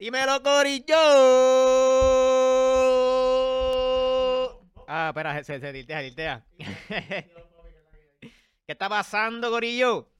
[0.00, 0.96] Dímelo, Corillo.
[4.88, 6.46] Ah, espera, se, se tiltea, tiltea.
[8.18, 8.32] ¿Qué
[8.66, 10.10] está pasando, Corillo?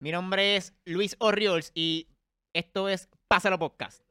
[0.00, 2.08] Mi nombre es Luis Orriols y
[2.52, 4.04] esto es Pásalo Podcast.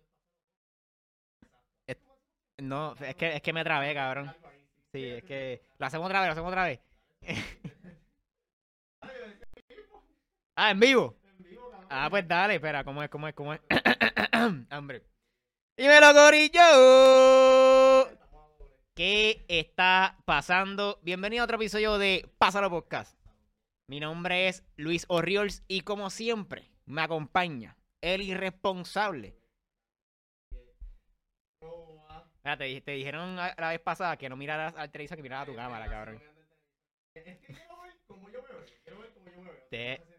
[2.58, 4.36] No, es que, es que me trabé, cabrón.
[4.92, 5.62] Sí, es que...
[5.78, 6.80] Lo hacemos otra vez, lo hacemos otra vez.
[10.56, 11.16] ah, en vivo.
[11.90, 13.62] Ah, pues dale, espera, ¿cómo es, cómo es, cómo es?
[14.70, 15.04] Hambre.
[15.78, 16.62] Dímelo, Corillo.
[18.96, 21.00] ¿Qué está pasando?
[21.02, 23.18] Bienvenido a otro episodio de Pásalo Podcast.
[23.88, 29.36] Mi nombre es Luis Orriols y como siempre me acompaña el irresponsable.
[32.44, 35.24] Mira, te, di- te dijeron la la vez pasada que no miraras al televisor, que
[35.24, 36.22] miraras a tu cámara, cabrón.
[39.72, 40.19] Te, te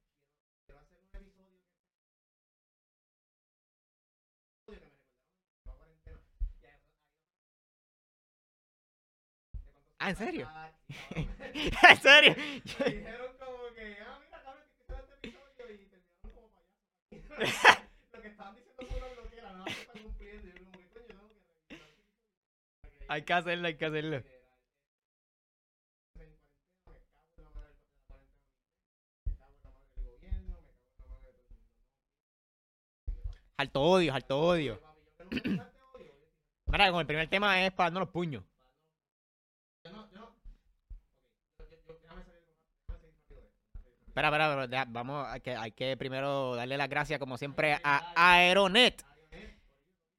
[10.03, 10.49] Ah, ¿en serio?
[11.15, 12.33] ¿En serio?
[12.33, 17.83] dijeron como que, ah, mira, cabrón, que quizás este episodio y terminaron como payasos.
[18.11, 20.47] Lo que estaban diciendo fue una bloquera, nada más que están cumpliendo.
[20.47, 24.23] Y yo como coño, tengo que hay que hacerlo, hay que hacerlo.
[33.57, 34.81] Alto odio, alto odio.
[36.65, 38.43] Mira, con el primer tema es para darnos los puños.
[44.11, 49.05] Espera, espera, vamos, hay que, hay que primero darle las gracias, como siempre, a Aeronet.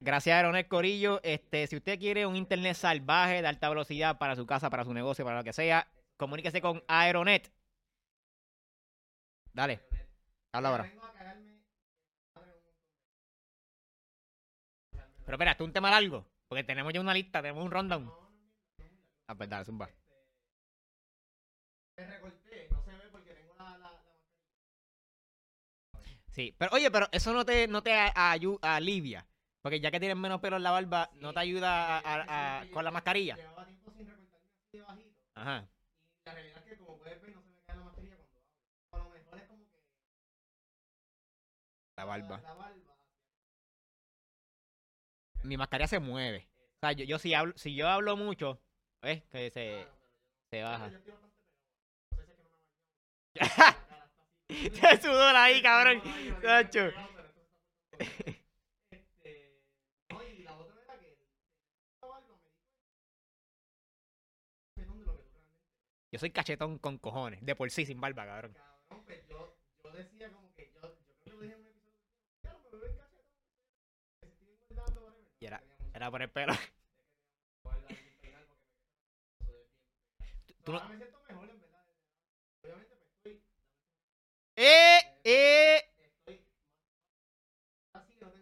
[0.01, 1.21] Gracias Aeronet Corillo.
[1.23, 4.95] Este, si usted quiere un internet salvaje de alta velocidad para su casa, para su
[4.95, 5.87] negocio, para lo que sea,
[6.17, 7.53] comuníquese con Aeronet.
[9.53, 9.81] Dale,
[10.53, 10.93] habla ahora.
[15.25, 16.27] Pero espera, ¿esto es un tema largo?
[16.49, 18.11] Porque tenemos ya una lista, tenemos un rundown.
[19.29, 19.89] Ah, pues dale, zumba.
[21.97, 23.93] Me recorté, no se ve porque tengo la, la,
[25.93, 26.01] la
[26.33, 29.27] Sí, pero oye, pero eso no te, no te a- ayu- alivia.
[29.61, 32.67] Porque ya que tienes menos pelo en la barba, no te ayuda a- a- a-
[32.71, 33.37] con la mascarilla.
[33.37, 35.17] Llevaba tiempo sin recortarme así de bajito.
[35.35, 35.69] Ajá.
[36.25, 38.41] Y la realidad es que, como puedes ver, no se me cae la mascarilla cuando.
[38.93, 39.79] A lo mejor es como que
[41.97, 42.37] La barba.
[42.39, 42.97] La, la barba.
[45.45, 46.49] Mi mascarilla se mueve.
[46.77, 48.61] O sea, yo, yo si hablo, si yo hablo mucho,
[49.03, 49.23] ¿ves?
[49.31, 49.87] Que se,
[50.51, 50.89] se baja.
[50.91, 51.73] Yo estoy bastante pegado.
[52.11, 53.77] No sé si es que no me
[54.81, 56.03] Te sudor cabrón.
[66.11, 67.45] Yo soy cachetón con cojones.
[67.45, 68.55] De por sí, sin barba, cabrón.
[69.31, 69.57] yo,
[69.93, 72.93] decía como que yo, yo creo que lo dije en un episodio,
[75.41, 75.63] era-
[75.95, 76.53] Era por el pelo
[81.51, 81.85] en verdad.
[82.63, 83.43] Obviamente, pues estoy,
[84.65, 85.01] ¡Eh!
[85.25, 85.81] ¡Eh!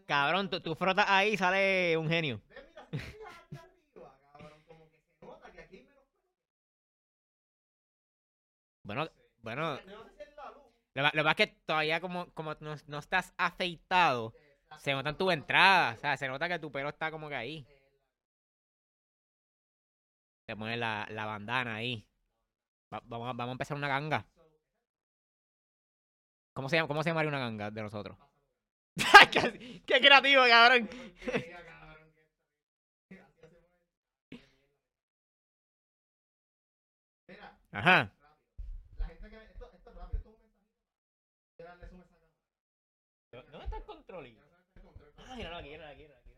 [0.07, 2.43] Cabrón, tú, tú frotas ahí y sale un genio.
[8.83, 9.09] Bueno,
[9.43, 9.79] bueno.
[10.95, 14.35] Lo, lo que pasa es que todavía como, como no, no estás afeitado,
[14.79, 15.95] se nota en tu entrada.
[15.95, 17.67] O sea, se nota que tu pelo está como que ahí.
[20.47, 22.07] Te pones la, la bandana ahí.
[22.93, 24.27] Va- vamos, vamos a empezar una ganga.
[26.61, 28.19] ¿Cómo se, llama, ¿Cómo se llamaría una ganga de nosotros?
[29.33, 30.91] ¡Qué, qué creativo, cabrón!
[37.73, 38.13] Ajá.
[38.99, 40.77] La gente que ve, esto, esto es rápido, esto es un mensajito.
[41.57, 43.51] Quiero darle zoom a esa cámara.
[43.51, 44.39] ¿Dónde está el control?
[45.17, 46.31] Ah, míralo aquí, míralo aquí, míralo aquí.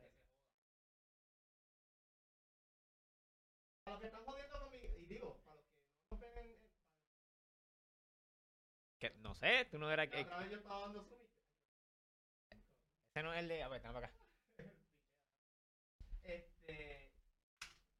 [3.84, 5.72] Para los que están jodiendo conmigo, y digo, para los que
[6.14, 6.72] no ven en, en-
[9.02, 10.06] Que, no sé, tú no eras...
[10.06, 10.30] y Ese
[13.24, 13.64] no es el de...
[13.64, 14.12] A ver, estamos acá.
[16.22, 17.10] este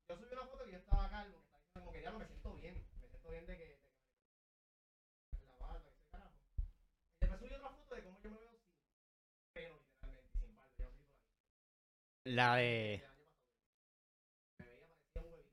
[0.09, 2.27] yo subí una foto que yo estaba calvo, que estaba como que ya no me
[2.27, 6.37] siento bien, me siento bien de que, de que la barba, ese carajo.
[6.55, 8.61] Y después subí otra foto de cómo yo me veo sin
[9.55, 11.03] pelo literalmente, sin barba, yo tú
[12.27, 13.05] la de...
[14.61, 14.67] Me.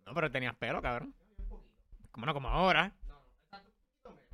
[0.06, 1.16] No, pero tenías pelo, cabrón.
[2.12, 2.94] Como no, como ahora.
[3.08, 4.30] No, no, exacto, un poquito menos.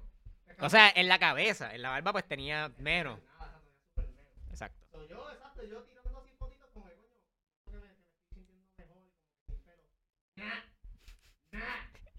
[0.59, 3.19] O sea, en la cabeza, en la barba pues tenía menos.
[4.49, 7.87] Exacto, yo, exacto, yo tirando así fotitos como de coño, me,
[8.33, 9.83] que me estoy sintiendo mejor, pelo.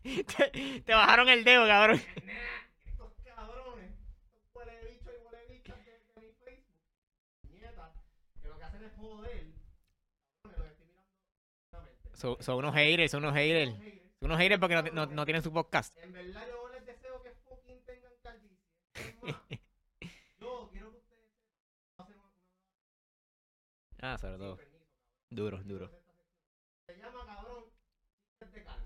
[0.36, 2.00] Te, te bajaron el dedo, cabrón.
[2.84, 3.90] Estos cabrones,
[4.22, 6.76] estos huele bichos y huele bichas de, de mi Facebook,
[8.42, 9.46] que lo que hacen es joder.
[10.44, 11.90] Estoy mirando.
[12.14, 13.70] Son, son unos haters, son unos haters.
[13.72, 14.02] Son haters.
[14.20, 15.96] Son unos haters porque no, no, no tienen su podcast.
[15.98, 18.56] En verdad yo les deseo que fucking tengan calvicie.
[18.94, 19.15] Es más,
[20.38, 21.30] yo quiero que ustedes
[21.98, 22.30] hacer una,
[24.00, 24.58] Ah, sobre todo.
[25.30, 25.90] Duro, duro.
[26.86, 27.64] Se llama cabrón
[28.40, 28.78] de neta.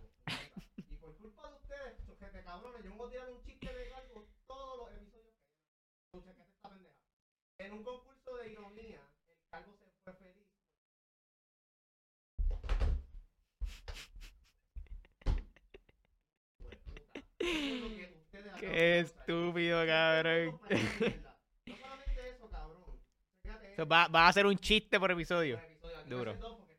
[0.77, 3.91] Y por culpa de ustedes, gente cabrones, yo me voy a tirar un chiste de
[3.91, 6.23] calvo todos los episodios que hay.
[6.23, 6.97] Que esta pendeja.
[7.59, 10.47] En un concurso de ironía, el calvo se fue feliz.
[12.49, 12.87] Hueputa.
[17.41, 17.90] Eso
[18.61, 20.61] Qué estúpido, cabrón.
[21.67, 22.83] No solamente eso, cabrón.
[23.43, 25.57] Fíjate, So, va, va a hacer un chiste por episodio.
[25.57, 25.99] por episodio.
[26.01, 26.35] Aquí Duro.
[26.35, 26.71] dos es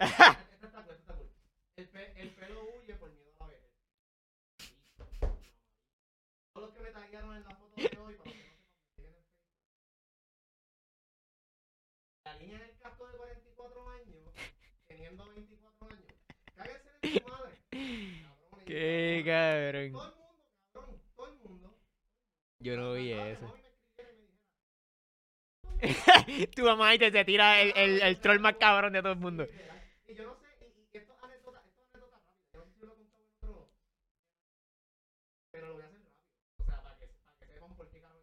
[0.10, 1.30] está cool, está cool.
[1.76, 3.70] El, pe- el pelo huye por miedo a la vejez.
[6.52, 9.08] Todos los que me taguearon en la foto de hoy, para que no.
[12.24, 14.32] La niña en el casco de 44 años,
[14.86, 16.14] teniendo 24 años.
[16.54, 17.54] Cáguense de su madre.
[18.66, 20.17] Qué cabrón.
[22.68, 23.54] Yo no vi eso.
[26.26, 29.12] y tu mamá y te, te tira el, el, el troll más cabrón de todo
[29.12, 29.46] el mundo.
[30.06, 32.34] Y yo no sé, y, y esto es anécdota, esto es anécdota rápida.
[32.52, 33.70] Yo no sé si lo he contado en otro.
[35.50, 36.20] Pero lo voy a hacer rápido.
[36.60, 38.20] O sea, para que, para que sepan por qué carajo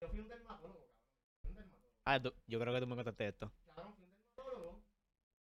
[0.00, 0.96] yo fui un dermatólogo, cabrón.
[1.42, 1.98] Fui un dermatólogo.
[2.06, 3.52] Ah, tú- yo creo que tú me contaste esto.
[3.66, 4.82] Cabrón, fui un dermatólogo.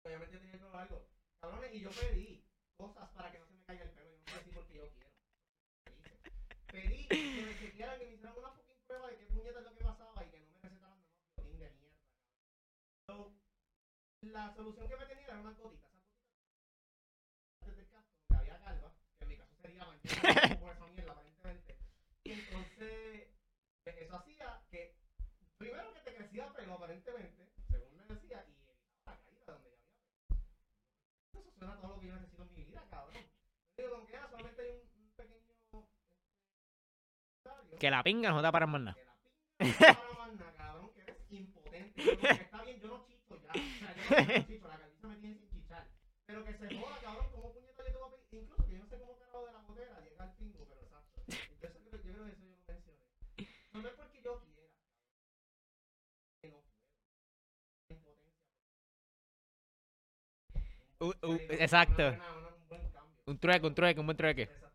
[0.07, 1.07] Obviamente tenía el pelo largo.
[1.43, 2.43] Cabrones, y yo pedí
[2.79, 4.09] cosas para que no se me caiga el pelo.
[4.11, 5.11] Yo no sé decir porque yo quiero.
[5.99, 6.17] Hice.
[6.73, 7.07] Pedí
[7.61, 7.67] que
[8.07, 8.55] me hicieran una
[8.87, 10.47] prueba de es lo que pasaba y que no
[11.37, 11.89] me de mierda.
[13.07, 13.35] So,
[14.23, 15.91] la solución que me tenía era unas gotitas.
[17.67, 17.77] En
[19.29, 19.93] mi caso sería
[20.73, 21.77] esa mierda, aparentemente.
[22.25, 23.29] Entonces,
[23.85, 24.95] pues, eso hacía que,
[25.59, 29.77] primero que te crecía pelo, aparentemente, según me decía, y evitaba la caída donde ya
[29.77, 30.41] había pelo.
[31.35, 33.15] Eso suena a todo lo que yo necesito en mi vida, cabrón.
[33.77, 35.51] Yo digo, como que ah, solamente hay un, un pequeño.
[37.70, 38.95] este, Que la pinga no te para más nada,
[40.55, 42.03] cabrón, que eres impotente.
[42.05, 43.53] Yo, como que está bien, yo no chicho ya.
[43.53, 45.87] O sea, yo no chicho, la calvicie me tiene sin chichar.
[46.27, 48.43] Pero que se joda, cabrón, como puñeta yo te voy a pedir.
[48.43, 51.23] Incluso que yo no sé cómo carajo de la botella llega al pingo, pero exacto.
[51.27, 52.51] Yo, creo que eso yo mencioné.
[53.73, 54.69] No es porque yo quiera.
[56.43, 56.61] Que no.
[61.07, 62.15] Uh, uh, exacto.
[63.25, 64.43] un trueque, un trueque, un buen trueque.
[64.43, 64.70] Exacto,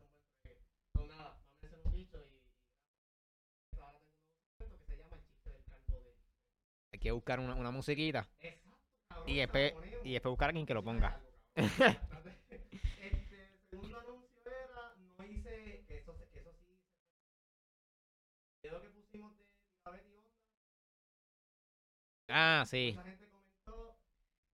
[7.05, 9.73] que buscar una, una musiquita Exacto, y después,
[10.03, 11.19] y después buscar a alguien que lo ponga.
[22.27, 22.93] Ah, sí.
[22.95, 23.95] mucha gente comentó,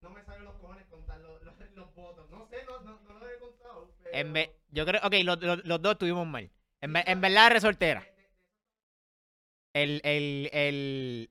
[0.02, 3.18] no me salen los cojones contar los, los, los votos, no sé, no, no, no
[3.18, 4.14] lo he contado, pero...
[4.14, 6.52] En vez, yo creo, ok, los, los, dos tuvimos mal.
[6.82, 8.06] En, en verdad, resortera.
[9.74, 11.30] El, el, el,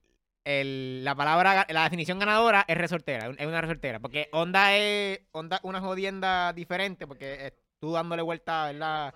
[0.65, 4.01] la palabra, la definición ganadora es resortera, es una resortera.
[4.01, 9.15] Porque onda es onda una jodienda diferente, porque tú dándole vuelta, ¿verdad?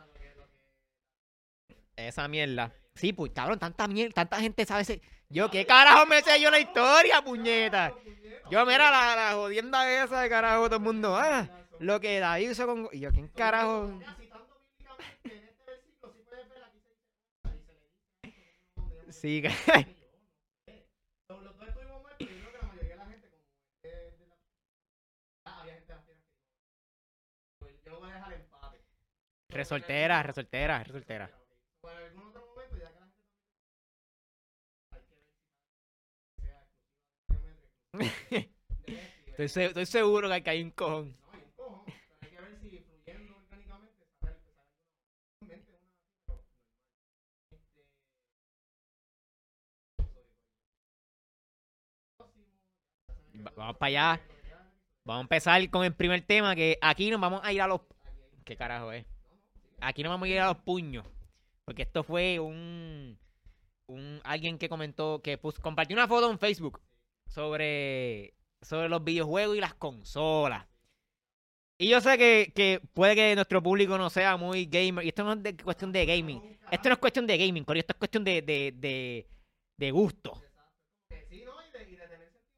[1.97, 2.73] Esa mierda.
[2.95, 5.01] Sí, pues cabrón, tanta mierda, tanta gente sabe ese.
[5.29, 7.93] Yo, ¿qué carajo me sé yo la historia, puñeta?
[8.51, 11.49] Yo, mira, la, la jodienda esa de carajo, todo el mundo, ah,
[11.81, 12.89] lo que David hizo con.
[12.93, 13.99] Y yo, ¿quién carajo?
[14.01, 14.47] Ya, citando
[14.79, 17.09] bíblicamente en este versículo, si puedes ver, aquí se dice,
[17.45, 19.65] ahí se le dice esto, donde llama- Sí, que- Yo no
[20.67, 20.87] sé.
[21.27, 23.43] So, Los dos estuvimos mal, pero yo creo que la mayoría de la gente, como
[23.83, 24.35] es de la...
[25.47, 28.79] Ah, había gente de las tiendas que Pues yo voy a dejar empate.
[29.55, 31.31] Resoltera, resoltera, resoltera.
[39.27, 41.17] Estoy, se- estoy seguro que hay un cojón.
[53.57, 54.21] Vamos para allá.
[55.05, 57.83] Vamos a empezar con el primer tema, que aquí nos vamos a ir a los...
[58.45, 59.05] ¿Qué carajo es?
[59.85, 61.07] Aquí nos vamos a ir a los puños.
[61.65, 63.19] Porque esto fue un...
[63.87, 66.81] un alguien que comentó, que compartió una foto en Facebook
[67.27, 70.67] sobre, sobre los videojuegos y las consolas.
[71.79, 75.05] Y yo sé que, que puede que nuestro público no sea muy gamer.
[75.05, 76.59] Y esto no es de cuestión de gaming.
[76.71, 77.81] Esto no es cuestión de gaming, Corillo.
[77.81, 79.27] Esto es cuestión de, de, de,
[79.77, 80.41] de gusto.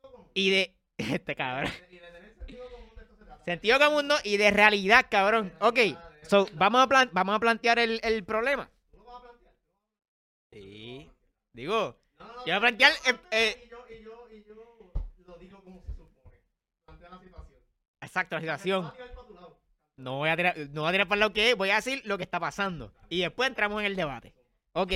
[0.02, 0.30] ¿no?
[0.34, 0.72] Y de.
[0.98, 1.70] Este cabrón.
[1.90, 3.44] Y de tener sentido común de esto se trata.
[3.44, 4.14] Sentido común ¿no?
[4.24, 5.52] y de realidad, cabrón.
[5.60, 5.78] Ok.
[6.28, 8.70] So, vamos a, plan- vamos a plantear el, el problema.
[8.90, 9.54] ¿Tú lo vas a plantear?
[10.52, 11.10] Sí.
[11.52, 14.44] Digo, No, no, Yo voy a plantear, lo eh, eh, Y yo, y yo, y
[14.44, 14.54] yo
[15.26, 16.36] lo digo como se supone.
[16.86, 17.60] Plantea la situación.
[18.00, 18.92] exacto, la situación.
[19.98, 21.76] No voy a tirar, no voy a tirar para el lado que es, voy a
[21.76, 22.92] decir lo que está pasando.
[23.08, 24.34] Y después entramos en el debate.
[24.72, 24.92] Ok.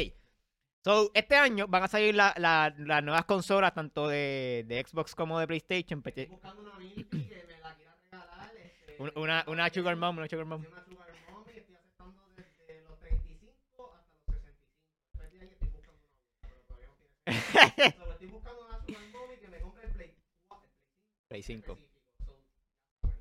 [0.84, 5.14] So, este año van a salir la- la- las nuevas consolas, tanto de, de Xbox
[5.14, 5.98] como de PlayStation.
[6.00, 8.56] Estoy PT- buscando una Milky que me la quiera regalar.
[8.56, 10.64] Este, un- Una, una Sugar Mom, una Sugar Mom.
[10.70, 10.99] Una sugar
[17.54, 18.04] no tiene sexo.
[18.04, 20.14] So, estoy buscando una sugar mommy que me compre el Play
[20.48, 21.72] 4, el Play 5.
[21.72, 21.90] específico.
[23.04, 23.14] So,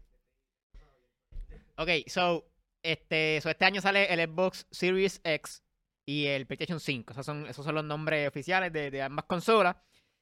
[1.78, 2.46] Ok, so
[2.84, 5.64] este, so este año sale el Xbox Series X
[6.06, 7.14] y el PlayStation 5.
[7.14, 9.76] Esos son, esos son los nombres oficiales de, de ambas consolas.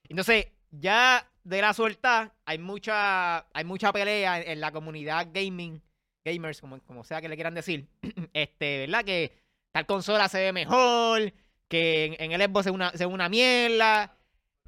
[0.03, 5.81] Entonces, ya de la suelta, hay mucha, hay mucha pelea en, en la comunidad gaming,
[6.25, 7.87] gamers, como, como sea que le quieran decir.
[8.33, 9.05] este, ¿verdad?
[9.05, 9.31] Que
[9.71, 11.33] tal consola se ve mejor,
[11.67, 14.17] que en, en el Xbox es una, ve una mierda.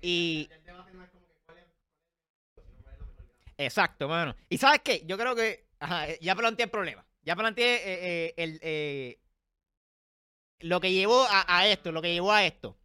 [0.02, 0.74] Y- es es, es,
[1.58, 2.66] es.
[3.58, 4.36] Exacto, mano.
[4.50, 5.04] ¿Y sabes qué?
[5.06, 7.06] Yo creo que ajá, eh, ya planteé el problema.
[7.24, 7.82] Ya planteé eh,
[8.28, 9.20] eh, el, eh,
[10.62, 12.78] lo que llevó a, a esto, lo que llevó a esto.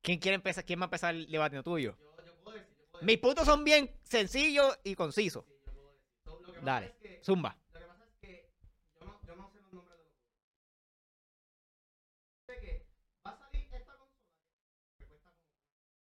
[0.00, 0.64] ¿Quién quiere empezar?
[0.64, 1.96] ¿Quién va a empezar el debate tuyo?
[1.98, 3.04] Yo, yo puedo decir, yo puedo.
[3.04, 5.44] Mis puntos son bien sencillos y concisos.
[5.44, 6.86] Sí, Dale.
[6.86, 7.56] es que Zumba.
[7.72, 8.50] Lo que pasa es que
[8.98, 10.12] yo no, yo no sé los nombres de los juegos.
[12.46, 12.86] Sé que
[13.26, 14.08] va a salir esta consola
[14.98, 15.52] que cuesta como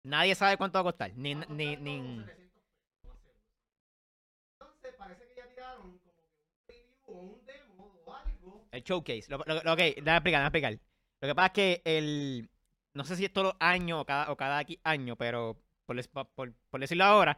[0.05, 1.11] Nadie sabe cuánto va a costar.
[1.15, 1.99] Ni, ni, ni...
[1.99, 4.59] como 700 pesos, lo más seguro.
[4.59, 6.21] Entonces parece que ya tiraron como
[6.69, 8.67] un o un demo o algo.
[8.71, 9.25] El showcase.
[9.29, 10.79] Lo, lo, lo- ok, déjame explicar, déjame explicar.
[11.21, 12.49] Lo que pasa es que el...
[12.93, 16.79] No sé si es todos los años o cada, o cada año, pero por, por
[16.79, 17.37] decirlo ahora,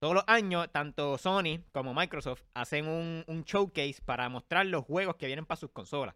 [0.00, 5.16] todos los años, tanto Sony como Microsoft hacen un, un showcase para mostrar los juegos
[5.16, 6.14] que vienen para sus consolas.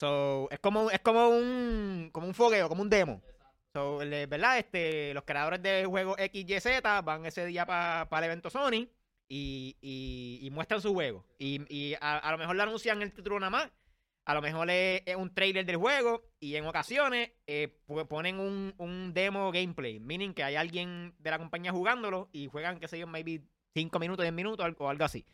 [0.00, 3.22] So, es como, es como un, como un fogueo, como un demo.
[3.72, 4.58] So, ¿verdad?
[4.58, 8.88] Este, los creadores de juegos X, Y, Z van ese día para el evento Sony
[9.28, 11.24] y, y, muestran su juego.
[11.38, 13.70] Y, y a, a lo mejor le anuncian el título nada más.
[14.24, 17.68] A lo mejor es, un trailer del juego y en ocasiones eh,
[18.08, 22.78] ponen un, un demo gameplay, meaning que hay alguien de la compañía jugándolo y juegan,
[22.80, 23.42] qué sé yo, maybe
[23.74, 25.24] 5 minutos, 10 minutos o algo así.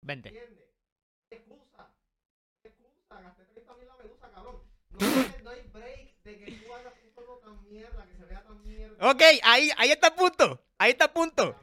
[0.00, 0.28] Vente.
[0.30, 0.68] ¿entiendes?
[1.30, 1.90] Excusa,
[2.64, 4.62] excusa, gasté 30 mil la medusa, cabrón.
[4.90, 8.24] No hay, no hay break de que tú hagas un juego tan mierda, que se
[8.24, 9.10] vea tan mierda.
[9.10, 10.64] Ok, ahí, ahí está el punto.
[10.78, 11.54] Ahí está el punto.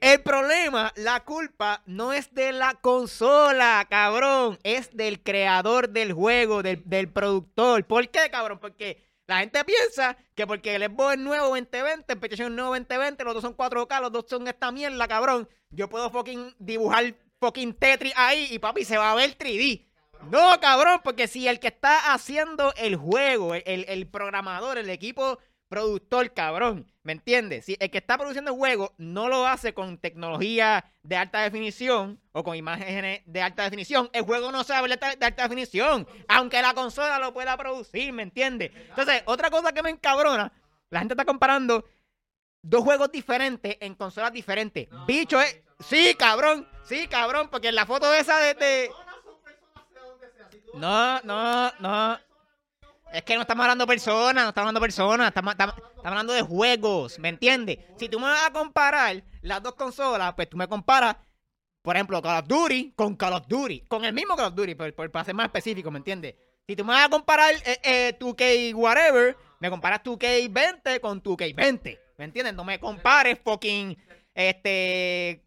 [0.00, 4.58] El problema, la culpa, no es de la consola, cabrón.
[4.62, 7.84] Es del creador del juego, del, del productor.
[7.86, 8.58] ¿Por qué, cabrón?
[8.60, 13.24] Porque la gente piensa que porque el Xbox es nuevo 2020, el PlayStation nuevo 2020,
[13.24, 15.46] los dos son 4K, los dos son esta mierda, cabrón.
[15.70, 19.86] Yo puedo fucking dibujar fucking Tetris ahí y papi se va a ver 3D.
[20.30, 25.38] No, cabrón, porque si el que está haciendo el juego, el- el programador, el equipo
[25.70, 26.86] productor, cabrón.
[27.02, 27.64] ¿Me entiendes?
[27.64, 32.20] Si el que está produciendo el juego no lo hace con tecnología de alta definición
[32.32, 36.06] o con imágenes de alta definición, el juego no sabe de alta, de alta definición,
[36.28, 38.72] aunque la consola lo pueda producir, ¿me entiendes?
[38.90, 40.52] Entonces, otra cosa que me encabrona,
[40.90, 41.86] la gente está comparando
[42.60, 44.88] dos juegos diferentes en consolas diferentes.
[45.06, 45.58] Bicho, es...
[45.78, 48.52] Sí, cabrón, sí, cabrón, porque en la foto esa de...
[48.54, 48.90] de-
[50.74, 52.18] No, no, no.
[53.12, 55.54] Es que no estamos hablando de personas, no estamos hablando de personas, estamos,
[56.04, 57.78] hablando de juegos, ¿me entiendes?
[57.96, 61.16] Si tú me vas a comparar las dos consolas, pues tú me comparas,
[61.82, 64.74] por ejemplo, Call of Duty con Call of Duty, con el mismo Call of Duty,
[64.74, 66.36] para ser más específico, ¿me entiendes?
[66.66, 71.98] Si tú me vas a comparar eh, eh, 2K whatever, me comparas 2K20 con 2K20,
[72.16, 72.54] ¿me entiendes?
[72.54, 73.96] No me compares fucking,
[74.34, 75.42] este,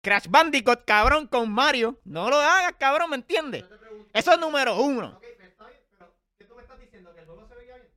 [0.00, 2.00] Crash Bandicoot, cabrón, con Mario.
[2.04, 3.64] No lo hagas, cabrón, ¿me entiendes?
[4.12, 7.14] Eso es número uno pero está bien, pero ¿qué tú me estás diciendo?
[7.14, 7.88] ¿Que el juego se veía bien?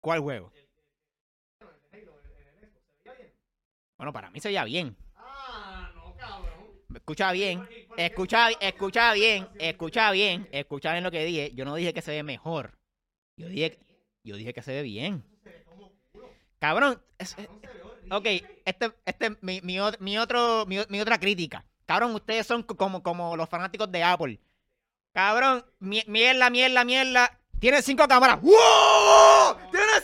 [0.00, 0.52] ¿Cuál juego?
[3.96, 4.96] Bueno, para mí se veía bien.
[5.16, 6.68] Ah, no, cabrón.
[6.94, 11.50] Escucha bien, ¿Y por qué escucha, escucha bien, escucha bien, escucha bien lo que dije.
[11.54, 12.78] Yo no dije que se ve mejor.
[13.36, 13.78] Yo dije,
[14.22, 15.24] yo dije que se ve bien.
[16.60, 17.36] Cabrón, es-
[18.10, 18.26] ok,
[18.64, 21.64] este, este, mi, mi, mi otro, mi, otra crítica.
[21.86, 24.38] Cabrón, ustedes son co- como, como los fanáticos de Apple.
[25.12, 27.40] Cabrón, mi- mierda, mierda, mierda.
[27.58, 28.40] Tiene cinco cámaras.
[28.40, 28.52] ¡Wow!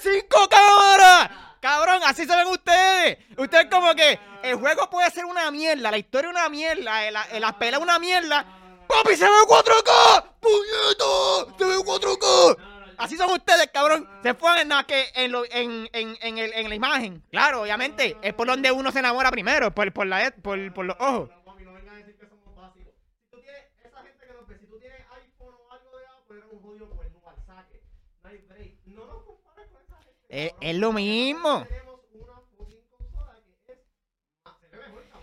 [0.03, 1.31] ¡Tiene cinco cámaras!
[1.61, 3.19] Cabrón, así se ven ustedes.
[3.39, 7.59] Ustedes como que el juego puede ser una mierda, la historia una mierda, el, la
[7.59, 8.45] pelea una mierda.
[8.87, 10.25] ¡Papi, se ve 4K!
[10.41, 11.57] ¡Puñeto!
[11.59, 12.57] ¡Se ve 4K!
[12.99, 14.09] Así son ustedes, cabrón.
[14.23, 17.25] Se fueron en lo- en, en, en, en la imagen.
[17.31, 18.19] Claro, obviamente.
[18.23, 21.31] Es por donde uno se enamora primero, por, por, la, por, por los ojos.
[21.31, 22.93] No, mami, no vengan a decir que somos básicos.
[23.25, 26.07] Si tú tienes, esa gente que nos ve, si tú tienes iPhone o algo de
[26.07, 27.83] Apple, eres un jodido cuerno al saque.
[28.23, 28.75] No hay break.
[28.87, 30.24] No nos compares con esa gente.
[30.35, 31.65] Es, lo mismo.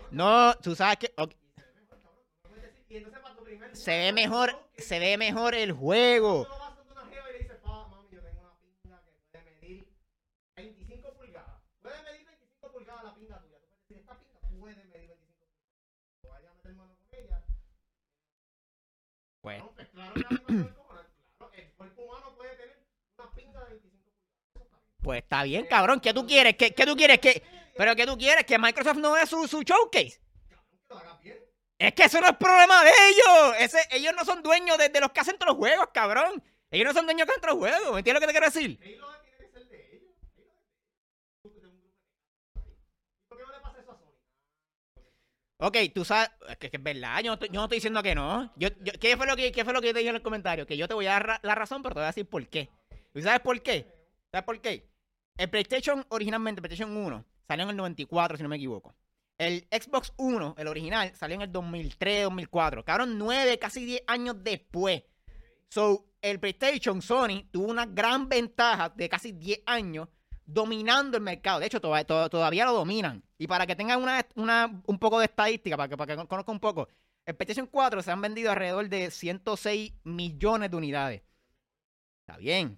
[0.10, 1.14] No, tú sabes que
[3.74, 6.48] Se ve mejor, se ve mejor, el juego.
[6.48, 9.12] no vas donde una jeva y le dices, pa, mami, yo tengo una pinga que
[9.32, 9.88] puede medir
[10.56, 11.62] 25 pulgadas.
[11.82, 13.58] Puede medir 25 pulgadas la pinga tuya.
[13.60, 15.46] Tú puedes decir, esta pinga puede medir 25
[16.22, 16.42] pulgadas.
[16.42, 17.44] Vaya a meter mano con ella.
[19.42, 19.64] Pues.
[19.92, 20.14] Claro,
[21.54, 22.80] el cuerpo humano puede tener
[23.18, 24.22] una pinga de 25 pulgadas.
[24.56, 24.91] Eso está bien.
[25.02, 26.00] Pues está bien, cabrón.
[26.00, 26.56] ¿Qué tú quieres?
[26.58, 27.20] ¿Qué, qué tú quieres?
[27.20, 27.42] ¿Qué,
[27.76, 28.46] ¿Pero qué tú quieres?
[28.46, 30.20] ¿Que Microsoft no vea su, su showcase?
[31.78, 33.56] Es que eso no es problema de ellos.
[33.60, 36.44] Ese, ellos no son dueños de, de los que hacen todos los juegos, cabrón.
[36.70, 37.94] Ellos no son dueños de que hacen todos los juegos.
[37.94, 38.80] ¿Me entiendes lo que te quiero decir?
[45.58, 48.52] Ok, tú sabes, es que, es verdad, yo no, yo no estoy diciendo que no.
[48.56, 50.22] Yo, yo- ¿qué, fue lo que, ¿Qué fue lo que yo te dije en el
[50.24, 50.66] comentario?
[50.66, 52.70] Que yo te voy a dar la razón, pero te voy a decir por qué.
[53.14, 53.86] ¿Y sabes por qué?
[54.32, 54.90] ¿Sabes por qué?
[55.42, 58.94] El PlayStation originalmente, el PlayStation 1, salió en el 94, si no me equivoco.
[59.40, 62.86] El Xbox 1, el original, salió en el 2003, 2004.
[62.86, 65.02] Cabrón, 9, casi 10 años después.
[65.68, 70.10] So, el PlayStation, Sony, tuvo una gran ventaja de casi 10 años
[70.46, 71.60] dominando el mercado.
[71.60, 73.24] De hecho, toda- to- todavía lo dominan.
[73.40, 74.00] Y para que tengan
[74.36, 76.88] una- un poco de estadística, para que, para que conozcan un poco,
[77.26, 81.24] el PlayStation 4 se han vendido alrededor de 106 millones de unidades.
[82.28, 82.78] Está bien.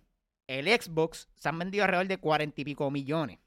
[0.60, 3.40] El Xbox se han vendido alrededor de 40 y pico millones.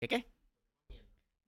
[0.00, 0.26] ¿Qué qué?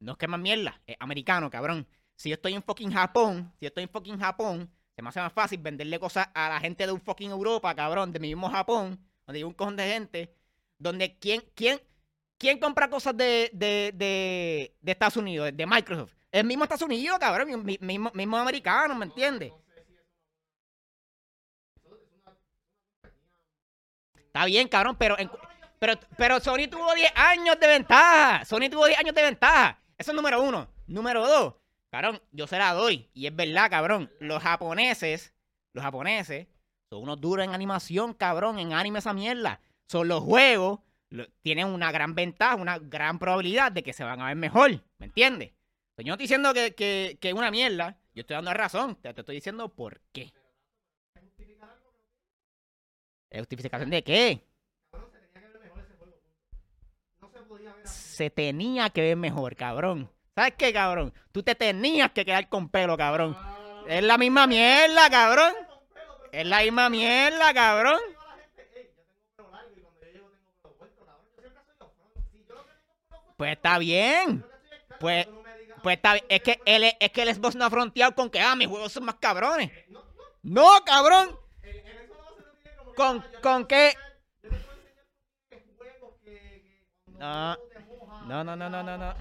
[0.00, 1.86] No es que más mierda, es americano, cabrón.
[2.16, 5.20] Si yo estoy en fucking Japón, si yo estoy en fucking Japón, se me hace
[5.20, 8.48] más fácil venderle cosas a la gente de un fucking Europa, cabrón, de mi mismo
[8.50, 10.34] Japón, donde hay un cojón de gente,
[10.78, 11.80] donde quién, quién,
[12.38, 16.14] quién compra cosas de, de, de, de Estados Unidos, de Microsoft.
[16.30, 19.50] El mismo Estados Unidos, cabrón, mi- mi- mismo, mismo americano, ¿me entiendes?
[19.50, 20.18] No sé si es una.
[21.74, 22.00] Eso es
[24.14, 24.17] una.
[24.28, 25.30] Está bien, cabrón, pero, en-
[25.78, 28.44] pero, pero Sony tuvo 10 años de ventaja.
[28.44, 29.80] Sony tuvo 10 años de ventaja.
[29.96, 30.68] Eso es número uno.
[30.86, 31.54] Número dos,
[31.90, 33.10] cabrón, yo se la doy.
[33.12, 34.10] Y es verdad, cabrón.
[34.20, 35.34] Los japoneses,
[35.74, 36.46] los japoneses,
[36.88, 39.60] son unos duros en animación, cabrón, en anime esa mierda.
[39.88, 40.80] Son los juegos,
[41.42, 44.82] tienen una gran ventaja, una gran probabilidad de que se van a ver mejor.
[44.98, 45.50] ¿Me entiendes?
[45.98, 47.98] Yo no estoy diciendo que, que, que una mierda.
[48.14, 48.94] Yo estoy dando razón.
[48.96, 50.32] Te, te estoy diciendo por qué.
[51.20, 52.06] justificar algo, pero
[53.16, 54.44] ¿Es ¿Justificación de qué?
[57.84, 60.10] se tenía que ver mejor cabrón.
[60.34, 61.12] ¿Sabes qué, cabrón?
[61.30, 63.36] Tú te tenías que quedar con pelo, cabrón.
[63.86, 65.52] Es la misma mierda, cabrón.
[66.32, 67.98] Es la misma mierda, cabrón.
[68.04, 70.52] yo digo a la gente, "Ey, yo tengo pelo largo y cuando yo llego tengo
[70.62, 71.26] pelo vuelto, cabrón.
[71.36, 72.32] Yo siempre soy upfront.
[72.32, 74.44] Si yo lo que tengo es pelo vuelto, Pues está bien.
[74.98, 75.28] Pues-
[75.82, 76.24] Pues está bien.
[76.28, 78.92] Es que el, es que el Xbox no ha fronteado con que, ah, mis juegos
[78.92, 79.70] son más cabrones.
[80.42, 81.38] No, cabrón.
[82.98, 83.94] ¿Con- con qué?
[87.16, 87.56] No.
[88.26, 89.14] No, no, no, no, no,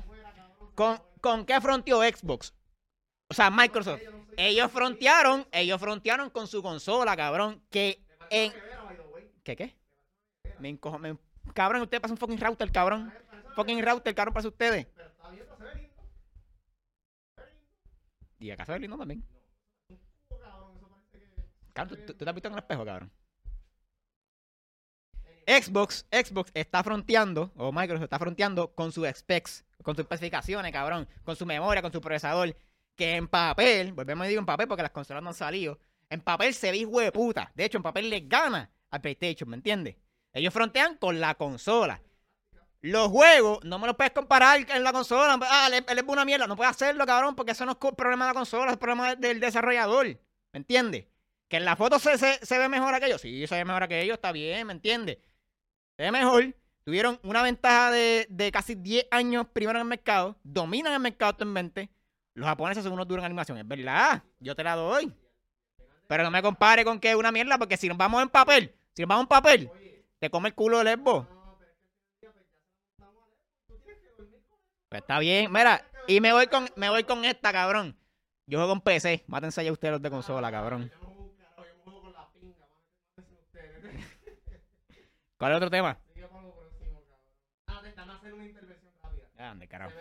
[0.73, 0.99] ¿Con.
[1.21, 2.55] ¿Con qué fronteó Xbox?
[3.29, 4.01] O sea, Microsoft.
[4.35, 7.61] Ellos frontearon, ellos frontearon con su consola, cabrón.
[7.69, 8.51] Que en.
[9.43, 9.75] ¿Qué qué?
[10.57, 10.97] Me encojo.
[10.97, 11.15] Me...
[11.53, 13.13] Cabrón, usted pasa un fucking router, cabrón.
[13.55, 14.87] Fucking router, cabrón, para ustedes.
[18.39, 18.95] Bien, pero se ve lindo.
[18.95, 19.23] Y también.
[21.73, 23.11] Cabrón, ¿tú, tú te has visto en el espejo, cabrón?
[25.47, 31.07] Xbox, Xbox está fronteando, o Microsoft está fronteando con sus specs, con sus especificaciones, cabrón,
[31.23, 32.53] con su memoria, con su procesador,
[32.97, 35.79] que en papel, volvemos a decir en papel porque las consolas no han salido,
[36.09, 37.51] en papel se ve hijo de puta.
[37.55, 39.95] De hecho, en papel les gana al PlayStation, ¿me entiendes?
[40.33, 42.01] Ellos frontean con la consola.
[42.81, 45.39] Los juegos no me los puedes comparar en la consola.
[45.43, 46.45] Ah, él, es una mierda.
[46.45, 49.39] No puedes hacerlo, cabrón, porque eso no es problema de la consola, es problema del
[49.39, 50.05] desarrollador.
[50.05, 51.05] ¿Me entiendes?
[51.47, 53.17] Que en la foto se, se, se ve mejor aquello.
[53.17, 55.17] Sí, se ve mejor aquello, está bien, ¿me entiendes?
[55.97, 56.55] Ve mejor.
[56.83, 60.37] Tuvieron una ventaja de, de casi 10 años primero en el mercado.
[60.43, 61.89] Dominan el mercado actualmente.
[62.33, 63.57] Los japoneses son unos duros en animación.
[63.57, 64.23] Es verdad.
[64.39, 65.13] Yo te la doy.
[66.07, 68.73] Pero no me compare con que es una mierda, porque si nos vamos en papel,
[68.93, 69.71] si nos vamos en papel,
[70.19, 71.01] te come el culo del es él.
[74.89, 75.51] Pues está bien.
[75.51, 77.97] Mira, y me voy con, me voy con esta, cabrón.
[78.45, 79.25] Yo juego en PC.
[79.27, 80.89] Mátense ya ustedes los de consola, cabrón.
[80.89, 82.67] Yo no juego un carajo, yo me juego con la pinga,
[83.17, 84.05] mátense ustedes.
[85.37, 85.97] ¿Cuál es otro tema?
[87.67, 89.29] Ah, te están haciendo una intervención rápida.
[89.37, 89.93] Ah, ¿dónde carajo?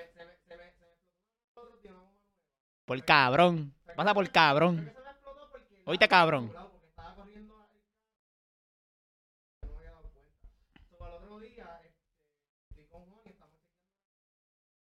[2.86, 3.74] Por cabrón.
[3.96, 4.78] Pasa por cabrón.
[4.78, 6.52] el Oíste, cabrón.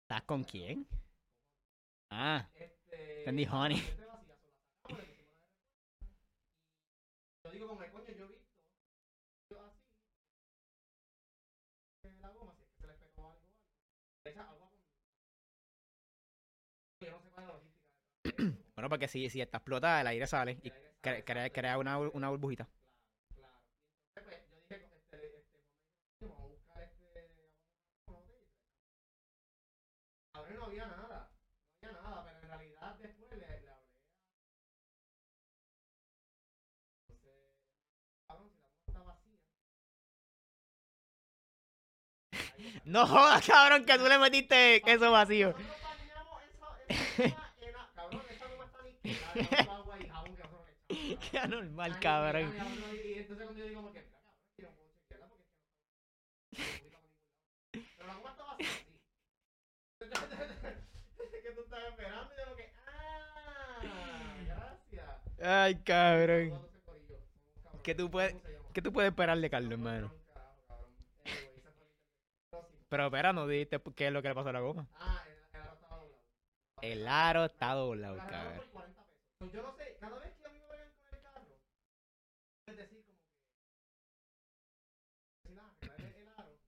[0.03, 0.89] ¿Estás con quién?
[2.11, 3.81] Ah, este, Entendí, honey.
[7.45, 8.51] Yo digo como que coño, yo he visto
[9.51, 9.79] yo así
[12.05, 13.43] eh, la goma, si es que se le pegó algo, algo.
[14.25, 14.81] Le echa agua con
[17.03, 17.89] yo no sé cuál es la logística
[18.35, 18.70] de eso.
[18.81, 22.31] Bueno, porque si, si está explotada, el aire sale y crea, sale, crea una, una
[22.31, 22.67] burbujita.
[42.85, 45.55] No jodas, cabrón, que tú le metiste queso vacío.
[51.31, 52.49] Qué anormal, cabrón.
[52.49, 52.81] Y cabrón,
[53.93, 54.17] que está
[61.55, 61.85] tú estás
[62.57, 62.73] que.
[65.43, 66.61] Ay, cabrón.
[67.83, 68.37] ¿Qué tú puedes-.
[68.73, 70.13] ¿Qué esperar de Carlos, No, hermano?
[72.89, 74.89] Pero espera, no dijiste qué es lo que le pasó a la goma.
[74.93, 76.19] El, aro estaba doblado.
[76.83, 78.57] El aro está doblado, cabrón.
[78.57, 79.21] por 40 pesos.
[79.23, 81.47] Pues yo no sé, cada vez que a mí me vengan con el carro,
[82.67, 83.31] es decir, como que.
[85.43, 86.59] Si el, el aro, y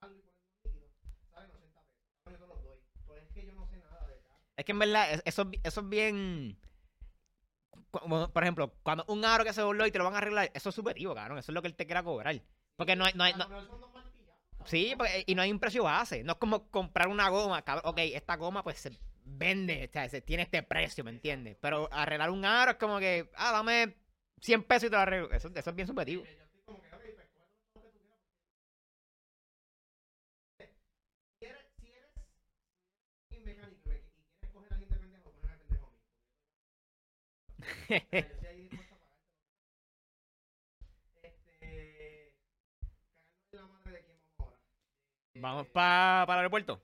[0.00, 0.88] ponerlo líquido,
[1.32, 2.30] salen 80 pesos.
[2.30, 2.78] Yo te los doy.
[3.06, 4.38] Pues es que yo no sé nada de carro.
[4.56, 6.58] Es que en verdad, es- eso, eso es bien.
[7.90, 10.50] como, por ejemplo, cuando un aro que se dobló y te lo van a arreglar,
[10.52, 11.38] eso es subjetivo, cabrón.
[11.38, 12.38] Eso es lo que él te quiera cobrar.
[12.76, 13.12] Porque no hay.
[13.14, 14.68] No hay no- A lo mejor son dos martillazos, cabrón.
[14.68, 16.22] sí, porque- y no hay un precio base.
[16.22, 17.90] No es como comprar una goma, cabrón.
[17.90, 18.90] Ok, esta goma pues se
[19.28, 21.56] vende, o sea, se tiene este precio, ¿me entiendes?
[21.60, 23.96] Pero arreglar un aro es como que, ah, dame
[24.40, 25.30] 100 pesos y te lo arreglo.
[25.32, 26.24] Eso, eso es bien subjetivo.
[37.84, 37.98] Vamos
[45.34, 46.82] Vamos pa- para el aeropuerto.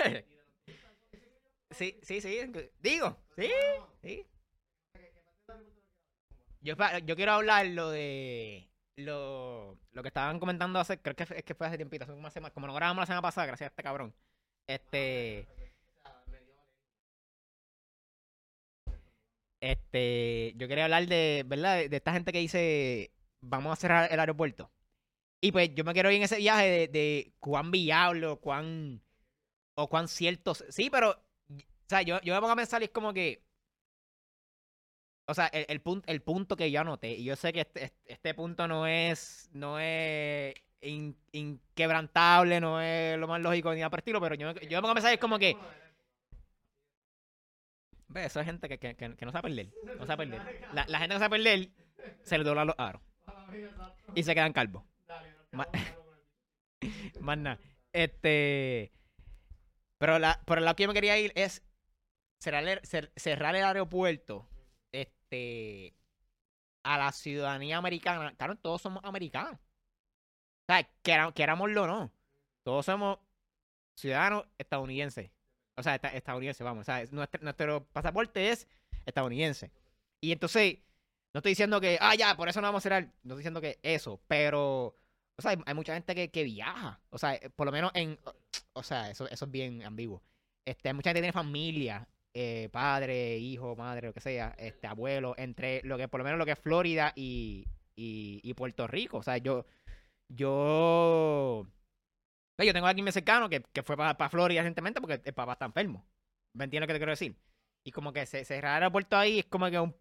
[1.70, 2.52] sí, sí, sí.
[2.80, 3.50] Digo, sí,
[4.02, 4.26] sí.
[6.62, 6.74] Yo,
[7.06, 11.54] yo quiero hablar lo de lo, lo que estaban comentando hace, creo que es que
[11.54, 13.82] fue hace tiempito, hace una semana, como no grabamos la semana pasada, gracias a este
[13.82, 14.14] cabrón.
[14.66, 15.48] Este,
[19.60, 21.88] este, yo quería hablar de, ¿verdad?
[21.88, 23.10] De, esta gente que dice,
[23.40, 24.70] vamos a cerrar el aeropuerto.
[25.40, 29.02] Y pues yo me quiero ir en ese viaje de, de cuán viable cuán,
[29.82, 30.54] o cuán cierto.
[30.54, 31.56] Sí, pero, o
[31.88, 33.42] sea, yo, yo me pongo a pensar es como que,
[35.26, 37.84] o sea, el, el, punto, el punto que yo anoté, y yo sé que este,
[37.84, 43.80] este- este punto no es, no es in- inquebrantable, no es lo más lógico ni
[43.80, 45.56] nada por pero yo, yo me pongo a pensar y es como que,
[48.08, 50.74] ve, eso es gente que, que, que, no sabe perder, no sabe perder.
[50.74, 51.68] La, la gente que sabe perder,
[52.24, 53.02] se le doblan los aros
[54.14, 54.82] y se quedan calvos.
[55.52, 55.68] Ma-
[57.20, 57.58] Más nada.
[57.92, 58.90] Este.
[60.00, 61.62] Pero la, el lado que yo me quería ir es
[62.40, 64.48] cerrar el, cer- cerrar el aeropuerto
[64.92, 65.94] este,
[66.84, 68.34] a la ciudadanía americana.
[68.36, 69.54] Claro, todos somos americanos.
[69.54, 72.12] O sea, quera- querámoslo o no.
[72.64, 73.18] Todos somos
[73.96, 75.30] ciudadanos estadounidenses.
[75.76, 76.82] O sea, esta- estadounidenses, vamos.
[76.82, 78.68] O sea, es- nuestro, pasaporte es
[79.06, 79.72] estadounidense.
[80.20, 80.78] Y entonces,
[81.34, 83.04] no estoy diciendo que, ah, ya, por eso no vamos a cerrar.
[83.24, 84.96] No estoy diciendo que eso, pero.
[85.38, 87.00] O sea, hay, hay mucha gente que, que viaja.
[87.10, 88.18] O sea, eh, por lo menos en.
[88.74, 90.22] O sea, eso, eso es bien ambiguo.
[90.64, 95.82] Este, mucha gente tiene familia, eh, padre, hijo, madre, lo que sea, este, abuelo, entre
[95.82, 99.18] lo que, por lo menos lo que es Florida y, y, Puerto Rico.
[99.18, 99.66] O sea, yo.
[100.28, 101.66] Yo.
[102.58, 105.64] Yo tengo aquí mi cercano que, que fue para Florida recientemente porque el papá está
[105.64, 106.06] enfermo.
[106.54, 107.36] ¿Me entiendes lo que te quiero decir?
[107.84, 109.96] Y como que se cerrar el aeropuerto ahí es como que un.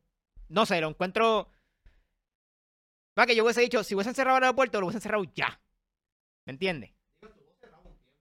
[0.49, 1.49] No sé, lo encuentro.
[3.17, 5.59] Va que yo hubiese dicho, si hubiesen cerrado el aeropuerto, lo hubiesen cerrado ya.
[6.45, 6.91] ¿Me entiendes?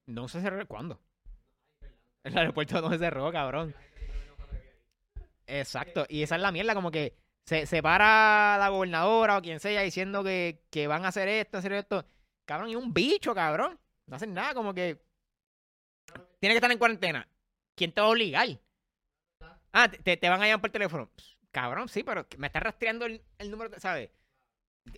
[0.08, 1.00] No se cerró cuándo.
[2.24, 3.74] El aeropuerto no se cerró, cabrón.
[5.46, 6.06] Exacto.
[6.08, 9.82] Y esa es la mierda, como que se, se para la gobernadora o quien sea
[9.82, 12.06] diciendo que, que van a hacer esto, hacer esto.
[12.46, 13.78] Cabrón, y un bicho, cabrón.
[14.06, 14.98] No hacen nada, como que.
[16.40, 17.28] Tiene que estar en cuarentena.
[17.74, 18.48] ¿Quién te va a obligar?
[19.72, 21.10] Ah, te, te van a llamar por teléfono.
[21.50, 24.10] Cabrón, sí, pero me está rastreando el, el número, ¿sabes?